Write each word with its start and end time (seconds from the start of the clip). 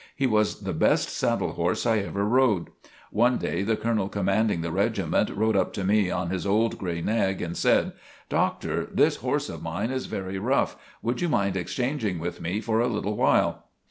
He 0.15 0.25
was 0.25 0.61
the 0.61 0.73
best 0.73 1.09
saddle 1.09 1.51
horse 1.51 1.85
I 1.85 1.99
ever 1.99 2.25
rode. 2.25 2.69
One 3.11 3.37
day 3.37 3.61
the 3.61 3.75
colonel 3.77 4.09
commanding 4.09 4.61
the 4.61 4.71
regiment 4.71 5.29
rode 5.29 5.55
up 5.55 5.73
to 5.73 5.83
me 5.83 6.09
on 6.09 6.31
his 6.31 6.43
old 6.43 6.79
gray 6.79 7.01
nag 7.03 7.39
and 7.39 7.55
said: 7.55 7.91
"Doctor, 8.27 8.89
this 8.91 9.17
horse 9.17 9.47
of 9.47 9.61
mine 9.61 9.91
is 9.91 10.07
very 10.07 10.39
rough. 10.39 10.75
Would 11.03 11.21
you 11.21 11.29
mind 11.29 11.55
exchanging 11.55 12.17
with 12.17 12.41
me 12.41 12.61
for 12.61 12.79
a 12.79 12.87
little 12.87 13.15
while?" 13.15 13.65